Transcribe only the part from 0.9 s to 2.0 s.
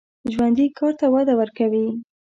ته وده ورکوي